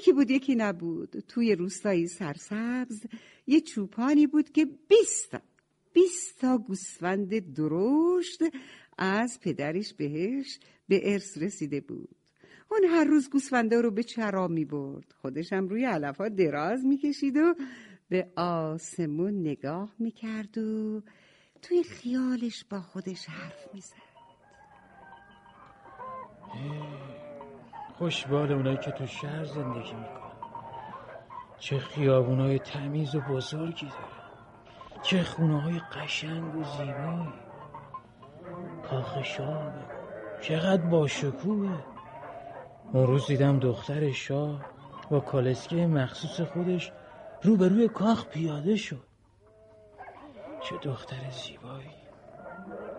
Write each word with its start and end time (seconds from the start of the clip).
یکی 0.00 0.12
بود 0.12 0.30
یکی 0.30 0.54
نبود. 0.54 1.24
توی 1.28 1.54
روستایی 1.54 2.06
سرسبز 2.06 3.06
یه 3.46 3.60
چوپانی 3.60 4.26
بود 4.26 4.52
که 4.52 4.64
بیستا 4.88 5.40
بیستا 5.92 6.58
گوسفند 6.58 7.54
درشت 7.54 8.42
از 8.98 9.40
پدرش 9.42 9.94
بهش 9.94 10.58
به 10.88 11.12
ارث 11.12 11.38
رسیده 11.38 11.80
بود. 11.80 12.16
اون 12.70 12.84
هر 12.84 13.04
روز 13.04 13.30
گوسفنده 13.30 13.80
رو 13.80 13.90
به 13.90 14.02
چرا 14.02 14.48
می 14.48 14.64
برد. 14.64 15.12
خودش 15.22 15.52
هم 15.52 15.68
روی 15.68 15.84
علفا 15.84 16.28
دراز 16.28 16.84
می 16.84 16.98
کشید 16.98 17.36
و 17.36 17.54
به 18.08 18.32
آسمون 18.36 19.40
نگاه 19.40 19.94
می 19.98 20.10
کرد 20.10 20.58
و 20.58 21.02
توی 21.62 21.82
خیالش 21.82 22.64
با 22.64 22.80
خودش 22.80 23.26
حرف 23.26 23.74
می 23.74 23.80
زد 28.00 28.04
خوشبال 28.04 28.52
اونایی 28.52 28.76
که 28.76 28.90
تو 28.90 29.06
شهر 29.06 29.44
زندگی 29.44 29.92
می‌کنن. 29.92 30.30
چه 31.58 31.78
خیابونای 31.78 32.58
تمیز 32.58 33.14
و 33.14 33.20
بزرگی 33.20 33.86
داره. 33.86 35.02
چه 35.02 35.22
خونه 35.22 35.62
های 35.62 35.80
قشنگ 35.92 36.56
و 36.56 36.64
زیبایی 36.64 37.32
کاخ 38.90 39.22
شاه. 39.22 39.72
چقدر 40.40 40.82
باشکوه. 40.82 41.78
اون 42.92 43.06
روز 43.06 43.26
دیدم 43.26 43.58
دختر 43.58 44.10
شاه 44.12 44.60
با 45.10 45.20
کالسکه 45.20 45.86
مخصوص 45.86 46.40
خودش 46.40 46.92
روبروی 47.42 47.88
کاخ 47.88 48.26
پیاده 48.26 48.76
شد. 48.76 49.04
چه 50.62 50.76
دختر 50.76 51.30
زیبایی. 51.30 51.90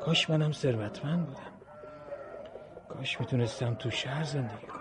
کاش 0.05 0.29
منم 0.29 0.51
ثروتمند 0.51 1.25
بودم. 1.25 1.51
کاش 2.89 3.20
می‌تونستم 3.20 3.73
تو 3.73 3.89
شهر 3.89 4.23
زندگی 4.23 4.67
کنم. 4.67 4.80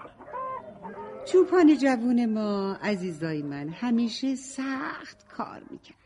چوپان 1.33 1.79
جوون 1.79 2.27
ما 2.27 2.79
عزیزای 2.83 3.43
من 3.43 3.69
همیشه 3.69 4.35
سخت 4.35 5.29
کار 5.29 5.63
می‌کرد. 5.71 5.97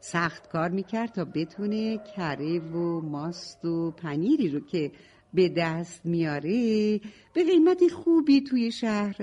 سخت 0.00 0.48
کار 0.48 0.68
می‌کرد 0.68 1.12
تا 1.12 1.24
بتونه 1.24 1.98
کره 1.98 2.58
و 2.58 3.00
ماست 3.00 3.64
و 3.64 3.90
پنیری 3.90 4.48
رو 4.48 4.60
که 4.60 4.92
به 5.34 5.48
دست 5.48 6.06
میاره 6.06 7.00
به 7.34 7.44
قیمت 7.44 7.88
خوبی 7.88 8.40
توی 8.40 8.72
شهر 8.72 9.16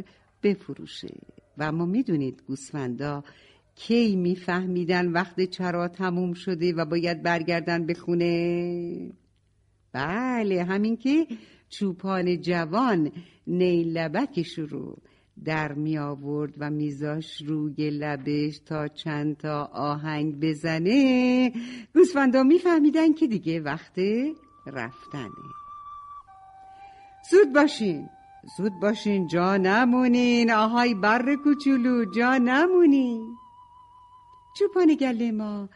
بفروشه. 0.44 1.18
و 1.58 1.72
ما 1.72 1.86
می‌دونید 1.86 2.44
گوسفندا 2.48 3.24
کی 3.76 4.16
میفهمیدن 4.16 5.12
وقت 5.12 5.42
چرا 5.42 5.88
تموم 5.88 6.34
شده 6.34 6.74
و 6.74 6.86
باید 6.86 7.24
برگردن 7.24 7.86
به 7.86 7.94
خونه؟ 7.94 9.12
بله 9.94 10.64
همین 10.64 10.98
که 10.98 11.28
چوپان 11.74 12.42
جوان 12.42 13.12
نیلبکش 13.48 14.60
رو 14.60 14.98
در 15.46 15.74
می 15.74 15.98
آورد 15.98 16.54
و 16.58 16.70
میزاش 16.70 17.42
روی 17.42 17.90
لبش 17.90 18.60
تا 18.66 18.88
چند 18.88 19.38
تا 19.38 19.64
آهنگ 19.74 20.40
بزنه. 20.40 21.52
گوسفندا 21.96 22.44
میفهمیدن 22.44 23.14
که 23.14 23.28
دیگه 23.28 23.60
وقت 23.60 24.00
رفتنه. 24.68 25.30
زود 27.32 27.54
باشین 27.54 28.10
زود 28.58 28.74
باشین 28.82 29.28
جا 29.28 29.58
نمونین. 29.58 30.52
آهای 30.52 30.94
بر 30.94 31.36
کوچولو 31.36 32.06
جا 32.06 32.38
نمونین. 32.38 33.36
چوپان 34.60 34.96
گله 34.96 35.32
ما 35.32 35.70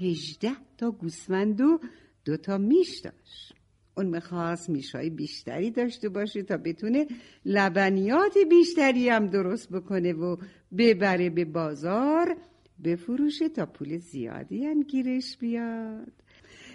هجده 0.00 0.52
تا 0.78 0.90
گوسفند 0.90 1.60
و 1.60 1.78
دوتا 2.24 2.58
میش 2.58 3.00
داشت. 3.00 3.61
اون 3.94 4.06
می‌خواست 4.06 4.70
میشای 4.70 5.10
بیشتری 5.10 5.70
داشته 5.70 6.08
باشه 6.08 6.42
تا 6.42 6.56
بتونه 6.56 7.06
لبنیات 7.44 8.38
بیشتری 8.50 9.08
هم 9.08 9.26
درست 9.26 9.72
بکنه 9.72 10.12
و 10.12 10.36
ببره 10.78 11.30
به 11.30 11.44
بازار 11.44 12.36
بفروشه 12.84 13.48
تا 13.48 13.66
پول 13.66 13.98
زیادی 13.98 14.64
هم 14.64 14.82
گیرش 14.82 15.36
بیاد. 15.36 16.12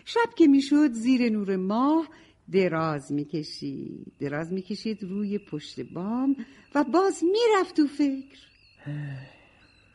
شب 0.06 0.34
که 0.36 0.48
می‌شد 0.48 0.92
زیر 0.92 1.30
نور 1.30 1.56
ماه 1.56 2.10
دراز 2.52 3.12
می‌کشید. 3.12 4.14
دراز 4.20 4.54
می‌کشید 4.54 5.04
روی 5.04 5.38
پشت 5.38 5.82
بام 5.82 6.36
و 6.76 6.84
باز 6.84 7.24
می‌رفت 7.24 7.76
تو 7.76 7.88
فکر. 7.88 8.40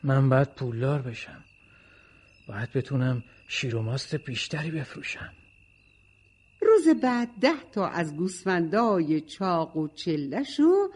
من 0.03 0.29
باید 0.29 0.55
پولدار 0.55 1.01
بشم. 1.01 1.43
باید 2.47 2.69
بتونم 2.73 3.23
شیر 3.47 3.75
و 3.75 3.81
ماست 3.81 4.15
بیشتری 4.15 4.71
بفروشم. 4.71 5.33
روز 6.73 6.87
بعد 6.87 7.29
ده 7.41 7.63
تا 7.71 7.87
از 7.87 8.15
گوسفندای 8.15 9.21
چاق 9.21 9.77
و 9.77 9.87
چلشو 9.87 10.89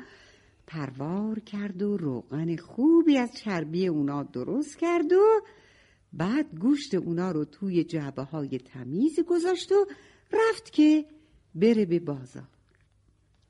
پروار 0.67 1.39
کرد 1.39 1.81
و 1.81 1.97
روغن 1.97 2.55
خوبی 2.55 3.17
از 3.17 3.33
چربی 3.35 3.87
اونا 3.87 4.23
درست 4.23 4.77
کرد 4.77 5.13
و 5.13 5.41
بعد 6.13 6.55
گوشت 6.55 6.95
اونا 6.95 7.31
رو 7.31 7.45
توی 7.45 7.83
جعبه 7.83 8.23
های 8.23 8.57
تمیز 8.57 9.19
گذاشت 9.19 9.71
و 9.71 9.85
رفت 10.31 10.71
که 10.71 11.05
بره 11.55 11.85
به 11.85 11.99
بازار. 11.99 12.47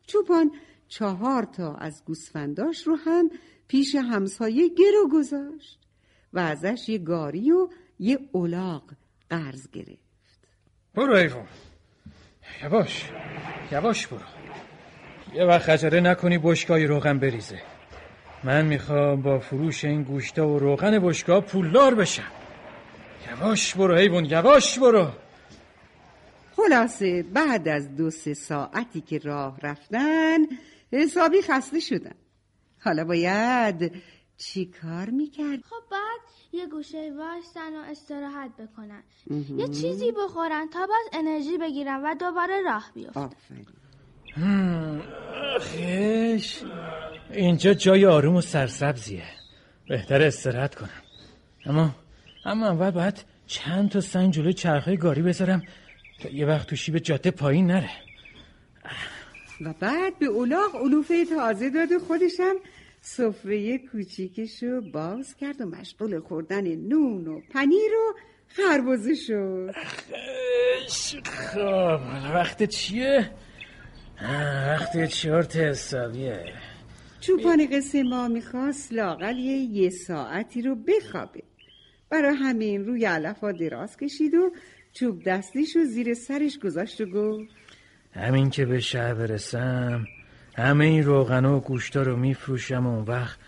چوپان 0.07 0.51
چهار 0.87 1.43
تا 1.43 1.75
از 1.75 2.05
گوسفنداش 2.05 2.87
رو 2.87 2.95
هم 2.95 3.29
پیش 3.67 3.95
همسایه 3.95 4.69
گرو 4.69 5.09
گذاشت 5.11 5.79
و 6.33 6.39
ازش 6.39 6.89
یه 6.89 6.97
گاری 6.97 7.51
و 7.51 7.69
یه 7.99 8.19
اولاغ 8.31 8.83
قرض 9.29 9.67
گرفت. 9.67 10.47
برو 10.93 11.15
ایوان. 11.15 11.47
یواش 12.63 13.05
یواش 13.71 14.07
برو. 14.07 14.19
یه 15.33 15.45
وقت 15.45 15.61
خجره 15.61 15.99
نکنی 15.99 16.37
بشکای 16.37 16.85
روغن 16.85 17.19
بریزه. 17.19 17.61
من 18.43 18.65
می‌خوام 18.65 19.21
با 19.21 19.39
فروش 19.39 19.85
این 19.85 20.03
گوشتا 20.03 20.47
و 20.47 20.59
روغن 20.59 20.99
بشکا 20.99 21.41
پولدار 21.41 21.95
بشم. 21.95 22.31
یواش 23.29 23.75
برو 23.75 23.95
ایوان 23.95 24.25
یواش 24.25 24.79
برو. 24.79 25.11
خلاصه 26.55 27.23
بعد 27.33 27.67
از 27.67 27.95
دو 27.95 28.09
سه 28.09 28.33
ساعتی 28.33 29.01
که 29.01 29.17
راه 29.17 29.59
رفتن 29.63 30.37
حسابی 30.93 31.41
خسته 31.41 31.79
شدن 31.79 32.15
حالا 32.79 33.03
باید 33.03 33.91
چی 34.37 34.65
کار 34.65 35.09
می‌کرد؟ 35.09 35.59
خب 35.69 35.83
یه 36.51 36.67
گوشه 36.67 37.11
وایستن 37.17 37.75
و 37.75 37.83
استراحت 37.91 38.51
بکنن. 38.57 39.03
یه 39.57 39.67
چیزی 39.67 40.11
بخورن 40.11 40.67
تا 40.73 40.79
باز 40.79 41.09
انرژی 41.13 41.57
بگیرن 41.57 42.01
و 42.03 42.15
دوباره 42.15 42.61
راه 42.65 42.91
بیفتن 42.93 43.29
خیش 45.61 46.63
اینجا 47.31 47.73
جای 47.73 48.05
آروم 48.05 48.35
و 48.35 48.41
سرسبزیه. 48.41 49.23
بهتر 49.89 50.21
استراحت 50.21 50.75
کنم. 50.75 51.01
اما 51.65 51.95
اما 52.45 52.67
اول 52.67 52.91
باید 52.91 53.23
چند 53.47 53.89
تا 53.89 54.01
سنگ 54.01 54.33
جلوی 54.33 54.53
چرخه 54.53 54.95
گاری 54.95 55.21
بذارم 55.21 55.63
تا 56.21 56.29
یه 56.29 56.45
وقت 56.45 56.67
تو 56.69 56.75
شیب 56.75 56.97
جاده 56.97 57.31
پایین 57.31 57.67
نره. 57.67 57.89
و 59.61 59.73
بعد 59.79 60.19
به 60.19 60.25
اولاغ 60.25 60.75
علوفه 60.75 61.25
تازه 61.25 61.69
داد 61.69 61.91
و 61.91 61.99
خودشم 61.99 62.55
سفره 63.09 63.77
کوچیکشو 63.77 64.81
باز 64.81 65.35
کرد 65.35 65.61
و 65.61 65.65
مشغول 65.65 66.19
خوردن 66.19 66.75
نون 66.75 67.27
و 67.27 67.41
پنیر 67.53 67.91
و 67.91 68.13
خربزه 68.47 69.15
شد. 69.15 69.71
خب 71.23 71.99
وقت 72.33 72.63
چیه؟ 72.63 73.29
وقت 74.67 75.05
چهارت 75.05 75.55
حسابیه. 75.55 76.53
چوپان 77.19 77.67
قصه 77.71 78.03
ما 78.03 78.27
می‌خواست 78.27 78.93
لاقل 78.93 79.37
یه 79.37 79.89
ساعتی 79.89 80.61
رو 80.61 80.75
بخوابه. 80.75 81.43
برای 82.09 82.35
همین 82.35 82.85
روی 82.85 83.05
علفا 83.05 83.51
دراز 83.51 83.97
کشید 83.97 84.33
و 84.33 84.51
چوب 84.93 85.23
دستیشو 85.23 85.83
زیر 85.83 86.13
سرش 86.13 86.59
گذاشت 86.59 87.01
و 87.01 87.05
گفت 87.05 87.49
همین 88.11 88.49
که 88.49 88.65
به 88.65 88.79
شهر 88.79 89.13
برسم 89.13 90.05
همه 90.57 90.85
این 90.85 91.03
روغن 91.03 91.45
و 91.45 91.59
گوشتا 91.59 92.01
رو 92.01 92.15
میفروشم 92.15 92.85
و 92.87 92.95
اون 92.95 93.05
وقت 93.05 93.39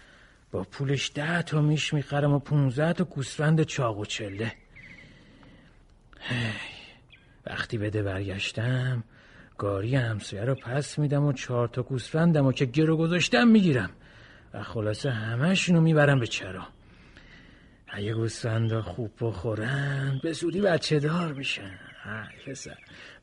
با 0.52 0.64
پولش 0.64 1.12
ده 1.16 1.42
تا 1.42 1.62
میش 1.62 1.94
می‌خرم 1.94 2.34
و 2.34 2.40
پونزده 2.40 2.94
تا 2.94 3.04
گوسفند 3.04 3.64
چاق 3.64 3.98
و 3.98 4.06
چله. 4.06 4.52
وقتی 7.46 7.78
بده 7.78 8.04
برگشتم 8.04 9.04
گاری 9.58 9.96
همسایه 9.96 10.44
رو 10.44 10.56
پس 10.56 11.00
میدم 11.00 11.26
و 11.26 11.34
چهار 11.34 11.68
تا 11.68 11.84
گوسفندم 11.84 12.46
و 12.46 12.52
که 12.52 12.66
گرو 12.66 12.98
گذاشتم 12.98 13.48
می‌گیرم 13.48 13.90
و 14.54 14.64
خلاصه 14.64 15.12
همهشونو 15.12 15.82
می‌برم 15.82 16.20
به 16.20 16.28
چرا. 16.28 16.68
اگه 17.88 18.14
گوسفندا 18.14 18.82
خوب 18.82 19.12
بخورن 19.22 20.20
به 20.24 20.34
زودی 20.34 20.62
بچه 20.62 21.00
دار 21.00 21.34
میشن. 21.34 21.89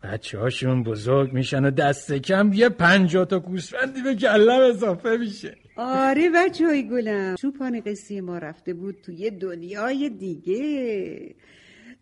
بچه 0.02 0.38
هاشون 0.38 0.82
بزرگ 0.82 1.32
میشن 1.32 1.64
و 1.64 1.70
دست 1.70 2.12
کم 2.12 2.50
یه 2.52 2.68
پنجاه 2.68 3.24
تا 3.24 3.38
گوسفندی 3.38 4.02
به 4.02 4.14
کلم 4.14 4.60
اضافه 4.60 5.16
میشه. 5.16 5.56
آره 5.76 6.30
بچه 6.34 6.66
های 6.66 6.88
گلم. 6.88 7.34
چوپان 7.34 7.80
قصی 7.80 8.20
ما 8.20 8.38
رفته 8.38 8.74
بود 8.74 8.96
توی 9.02 9.30
دنیای 9.30 10.10
دیگه. 10.10 11.34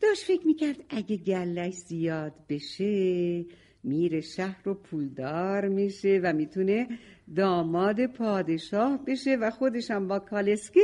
داشت 0.01 0.25
فکر 0.25 0.47
می‌کرد 0.47 0.77
اگه 0.91 1.17
گلش 1.17 1.75
زیاد 1.75 2.33
بشه 2.49 3.45
میره 3.85 4.21
شهر 4.21 4.69
و 4.69 4.75
پولدار 4.75 5.69
میشه 5.69 6.21
و 6.23 6.33
می‌تونه 6.33 6.89
داماد 7.37 8.07
پادشاه 8.07 9.05
بشه 9.07 9.37
و 9.41 9.51
خودشم 9.51 10.09
با 10.09 10.19
کالسکه 10.19 10.81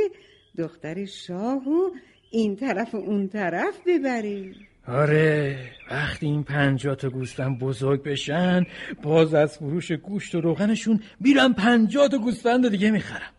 دختر 0.57 1.05
شاه 1.05 1.69
و 1.69 1.91
این 2.31 2.55
طرف 2.55 2.95
و 2.95 2.97
اون 2.97 3.27
طرف 3.27 3.79
ببره. 3.85 4.53
آره 4.87 5.71
وقتی 5.91 6.25
این 6.25 6.43
پنجاه 6.43 6.95
تا 6.95 7.09
گوسفند 7.09 7.59
بزرگ 7.59 8.03
بشن 8.03 8.65
باز 9.03 9.33
از 9.33 9.57
فروش 9.57 9.91
گوشت 9.91 10.35
و 10.35 10.41
روغنشون 10.41 10.99
میرم 11.19 11.53
پنجاه 11.53 12.07
تا 12.07 12.17
گوسفند 12.17 12.69
دیگه 12.69 12.91
می‌خرم. 12.91 13.31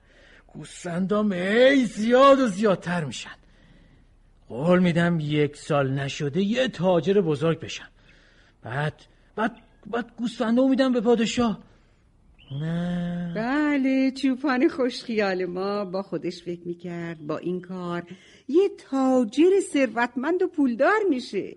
گوسفندام 0.47 1.33
ای 1.33 1.85
زیاد 1.85 2.41
و 2.41 2.47
زیادتر 2.47 3.05
میشن. 3.05 3.31
قول 4.49 4.79
میدم 4.79 5.19
یک 5.21 5.57
سال 5.57 5.91
نشده 5.91 6.43
یه 6.43 6.69
تاجر 6.69 7.21
بزرگ 7.21 7.61
بشم. 7.61 7.89
بعد 8.63 8.95
بعد 9.37 9.57
بعد 9.87 10.07
گوسفنده 10.17 10.69
میدم 10.69 10.93
به 10.93 11.01
پادشاه. 11.01 11.59
نه. 12.61 13.33
بله 13.37 14.11
چوپان 14.11 14.69
خوشخیال 14.69 15.45
ما 15.45 15.85
با 15.85 16.03
خودش 16.03 16.43
فکر 16.43 16.69
می‌کرد 16.69 17.27
با 17.27 17.39
این 17.39 17.61
کار 17.61 18.03
یه 18.49 18.71
تاجر 18.91 19.61
ثروتمند 19.73 20.43
و 20.43 20.47
پولدار 20.47 21.01
میشه. 21.09 21.57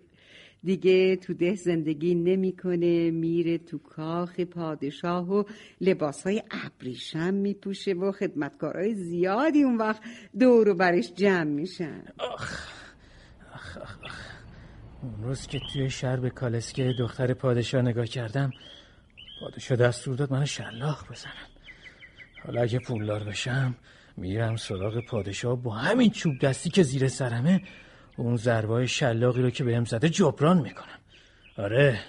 دیگه 0.64 1.16
تو 1.16 1.34
ده 1.34 1.56
زندگی 1.56 2.16
نمی‌کنه 2.16 3.12
میره 3.12 3.58
تو 3.58 3.78
کاخ 3.78 4.40
پادشاه 4.40 5.32
و 5.32 5.44
لباسهای 5.82 6.44
ابریشم 6.52 7.34
میپوشه 7.34 7.94
و 7.94 8.12
خدمتکارای 8.12 8.96
زیادی 8.96 9.64
اون 9.64 9.78
وقت 9.78 10.02
دور 10.40 10.70
و 10.70 10.76
برش 10.76 11.14
جمع 11.14 11.44
میشن. 11.44 12.04
آخ 12.18 12.68
آخ 13.54 13.78
آخ 13.78 13.98
آخ. 14.04 14.20
اون 15.04 15.24
روز 15.24 15.48
که 15.48 15.60
توی 15.74 15.90
شهر 15.90 16.20
به 16.20 16.30
کالسکه 16.30 16.94
دختر 17.00 17.34
پادشاه 17.34 17.82
نگاه 17.82 18.06
کردم 18.06 18.52
پادشاه 19.40 19.78
دستور 19.78 20.16
داد 20.16 20.32
من 20.32 20.46
شلاق 20.46 21.12
بزنم 21.12 21.50
حالا 22.46 22.62
اگه 22.62 22.80
پولدار 22.80 23.24
بشم 23.24 23.76
میرم 24.18 24.56
سراغ 24.56 25.06
پادشاه 25.06 25.64
با 25.64 25.72
همین 25.72 26.10
چوب 26.10 26.40
دستی 26.40 26.70
که 26.70 26.84
زیر 26.84 27.08
سرمه 27.08 27.62
اون 28.18 28.36
ضربای 28.36 28.88
شلاقی 28.88 29.42
رو 29.42 29.50
که 29.50 29.64
بهم 29.64 29.86
زده 29.86 30.10
جبران 30.10 30.62
می‌کنم. 30.62 31.00
آره 31.58 32.00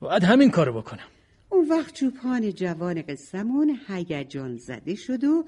باید 0.00 0.24
همین 0.24 0.50
کارو 0.50 0.72
بکنم. 0.82 1.06
اون 1.48 1.68
وقت 1.68 1.94
چوپان 1.94 2.52
جوان 2.52 3.02
قسمون 3.02 3.78
هیجان 3.88 4.56
زده 4.56 4.94
شد 4.94 5.24
و 5.24 5.44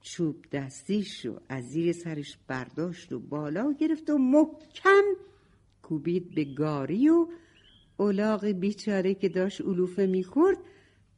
چوب 0.00 0.36
دستیش 0.52 1.26
رو 1.26 1.40
از 1.48 1.64
زیر 1.64 1.92
سرش 1.92 2.38
برداشت 2.48 3.12
و 3.12 3.18
بالا 3.18 3.72
گرفت 3.72 4.10
و 4.10 4.18
محکم 4.18 5.02
کوبید 5.82 6.34
به 6.34 6.44
گاری 6.44 7.08
و 7.08 7.26
اولاغ 8.00 8.46
بیچاره 8.46 9.14
که 9.14 9.28
داشت 9.28 9.60
علوفه 9.60 10.06
می‌خورد 10.06 10.58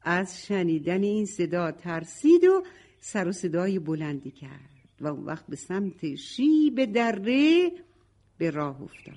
از 0.01 0.45
شنیدن 0.45 1.03
این 1.03 1.25
صدا 1.25 1.71
ترسید 1.71 2.43
و 2.43 2.63
سر 2.99 3.27
و 3.27 3.31
صدای 3.31 3.79
بلندی 3.79 4.31
کرد 4.31 4.69
و 5.01 5.07
اون 5.07 5.25
وقت 5.25 5.45
به 5.47 5.55
سمت 5.55 6.15
شیب 6.15 6.85
دره 6.85 7.71
به 8.37 8.49
راه 8.49 8.81
افتاد. 8.81 9.15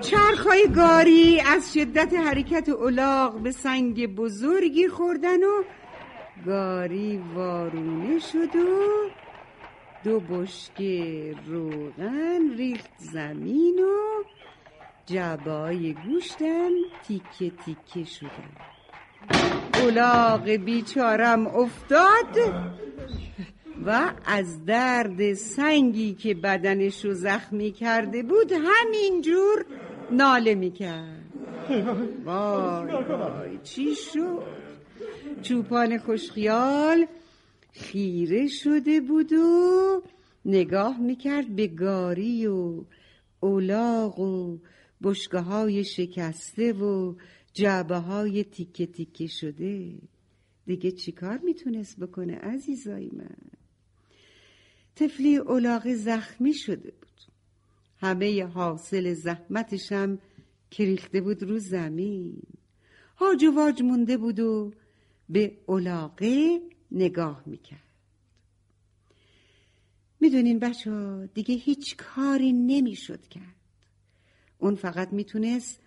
چرخهای 0.00 0.68
گاری 0.76 1.40
از 1.40 1.74
شدت 1.74 2.14
حرکت 2.14 2.68
اولاغ 2.68 3.42
به 3.42 3.50
سنگ 3.50 4.14
بزرگی 4.14 4.88
خوردن 4.88 5.44
و 5.44 5.62
گاری 6.46 7.20
وارونه 7.34 8.18
شد 8.18 8.56
و 8.56 9.08
دو 10.04 10.20
بشکه 10.20 11.34
روغن 11.46 12.56
ریخت 12.56 12.90
زمین 12.98 13.78
و 13.78 14.22
جبای 15.06 15.94
گوشتم 15.94 16.70
تیکه 17.08 17.56
تیکه 17.64 18.04
شدن. 18.04 18.52
اولاغ 19.82 20.44
بیچارم 20.48 21.46
افتاد 21.46 22.38
و 23.86 24.12
از 24.26 24.64
درد 24.64 25.34
سنگی 25.34 26.14
که 26.14 26.34
بدنش 26.34 27.04
رو 27.04 27.14
زخمی 27.14 27.72
کرده 27.72 28.22
بود 28.22 28.52
همینجور 28.52 29.64
ناله 30.10 30.54
می‌کرد 30.54 31.18
وای 32.24 32.92
وای 33.04 33.58
چی 33.64 33.94
شد؟ 33.94 34.42
چوپان 35.42 35.98
خوشخیال 35.98 37.06
خیره 37.78 38.46
شده 38.48 39.00
بود 39.00 39.32
و 39.32 40.02
نگاه 40.44 41.00
می‌کرد 41.00 41.56
به 41.56 41.66
گاری 41.66 42.46
و 42.46 42.84
اولاغ 43.40 44.18
و 44.18 44.58
بشگاه 45.02 45.44
های 45.44 45.84
شکسته 45.84 46.72
و 46.72 47.14
جعبه 47.52 47.96
های 47.96 48.44
تیکه 48.44 48.86
تیکه 48.86 49.26
شده. 49.26 49.94
دیگه 50.66 50.90
چیکار 50.90 51.38
می‌تونست 51.38 52.00
بکنه 52.00 52.36
عزیزای 52.36 53.10
من؟ 53.12 53.36
تفلی 54.96 55.36
اولاغ 55.36 55.94
زخمی 55.94 56.54
شده 56.54 56.90
بود. 56.90 57.20
همه 58.00 58.44
حاصل 58.44 59.14
زحمتشم 59.14 60.18
کریخته 60.70 61.20
بود 61.20 61.42
رو 61.42 61.58
زمین. 61.58 62.42
هاج 63.16 63.44
و 63.44 63.50
واج 63.50 63.82
مونده 63.82 64.16
بود 64.16 64.40
و 64.40 64.72
به 65.28 65.58
اولاغه 65.66 66.60
نگاه 66.92 67.42
می‌کرد. 67.46 67.82
می‌دونین 70.20 70.58
بچه 70.58 71.26
دیگه 71.34 71.54
هیچ 71.54 71.96
کاری 71.96 72.52
نمی‌شد 72.52 73.28
کرد. 73.28 73.54
اون 74.58 74.74
فقط 74.74 75.12
می‌تونست 75.12 75.80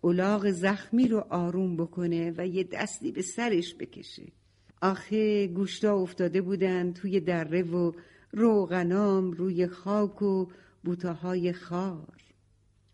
اولاغ 0.00 0.50
زخمی 0.50 1.08
رو 1.08 1.26
آروم 1.30 1.76
بکنه 1.76 2.34
و 2.36 2.46
یه 2.46 2.64
دستی 2.64 3.12
به 3.12 3.22
سرش 3.22 3.74
بکشه. 3.74 4.22
آخه 4.82 5.46
گوشتا 5.46 5.96
افتاده 5.96 6.40
بودن 6.40 6.92
توی 6.92 7.20
دره 7.20 7.62
و 7.62 7.92
روغنام 8.32 9.32
روی 9.32 9.66
خاک 9.66 10.22
و 10.22 10.46
بوتاهای 10.84 11.52
خار. 11.52 12.22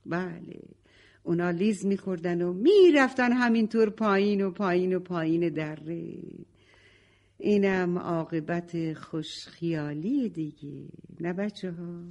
بله 0.06 0.60
اونا 1.22 1.50
لیز 1.50 1.86
میخوردن 1.86 2.42
و 2.42 2.52
می‌رفتن 2.52 3.32
همینطور 3.32 3.90
پایین 3.90 4.44
و 4.44 4.50
پایین 4.50 4.94
و 4.94 4.98
پایین 4.98 5.48
دره. 5.48 6.18
اینم 7.42 7.98
عاقبت 7.98 8.92
خوشخیالی 8.92 10.28
دیگه 10.28 10.88
نه 11.20 11.32
بچه 11.32 11.70
ها 11.70 12.02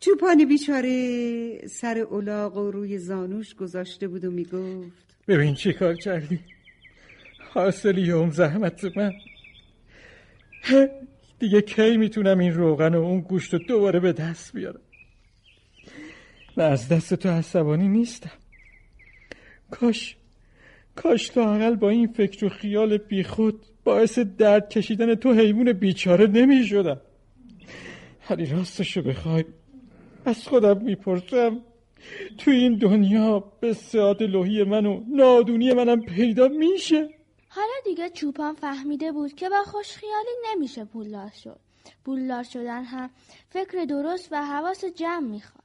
چوپان 0.00 0.44
بیچاره 0.48 1.66
سر 1.66 1.98
اولاغ 1.98 2.56
و 2.56 2.70
روی 2.70 2.98
زانوش 2.98 3.54
گذاشته 3.54 4.08
بود 4.08 4.24
و 4.24 4.30
می‌گفت 4.30 5.16
ببین 5.28 5.54
چی 5.54 5.72
کار 5.72 5.94
کردی؟ 5.94 6.40
حاصل 7.50 7.98
یوم 7.98 8.30
زحمت 8.30 8.96
من. 8.96 9.12
دیگه 11.38 11.60
کی 11.60 11.96
می‌تونم 11.96 12.38
این 12.38 12.52
روغن 12.54 12.94
و 12.94 13.02
اون 13.02 13.20
گوشت 13.20 13.52
رو 13.52 13.58
دوباره 13.58 14.00
به 14.00 14.12
دست 14.12 14.52
بیارم؟ 14.52 14.80
من 16.56 16.64
از 16.64 16.88
دست 16.88 17.14
تو 17.14 17.28
عصبانی 17.28 17.88
نیستم. 17.88 18.38
کاش 19.70 20.16
کاش 21.02 21.28
تو 21.28 21.40
اقل 21.40 21.74
با 21.74 21.88
این 21.88 22.06
فکر 22.06 22.44
و 22.44 22.48
خیال 22.48 22.96
بیخود 22.96 23.66
باعث 23.84 24.18
درد 24.18 24.68
کشیدن 24.68 25.14
تو 25.14 25.32
حیوان 25.32 25.72
بیچاره 25.72 26.26
نمی 26.26 26.64
شدم 26.64 27.00
ولی 28.30 28.46
راستشو 28.46 29.02
بخوای 29.02 29.44
از 30.24 30.48
خودم 30.48 30.82
می‌پرسم. 30.82 31.60
تو 32.38 32.50
این 32.50 32.78
دنیا 32.78 33.44
به 33.60 33.72
سعاد 33.72 34.22
لوحی 34.22 34.64
من 34.64 34.86
و 34.86 35.00
نادونی 35.08 35.72
منم 35.72 36.00
پیدا 36.00 36.48
میشه. 36.48 37.08
حالا 37.48 37.74
دیگه 37.84 38.10
چوپان 38.10 38.54
فهمیده 38.54 39.12
بود 39.12 39.34
که 39.34 39.48
با 39.48 39.62
خوشخیالی 39.62 40.34
نمیشه 40.50 40.84
پولدار 40.84 41.30
شد. 41.42 41.60
پولدار 42.04 42.42
شدن 42.42 42.84
هم 42.84 43.10
فکر 43.48 43.84
درست 43.84 44.28
و 44.32 44.36
حواس 44.46 44.84
جمع 44.84 45.26
می‌خواد. 45.28 45.64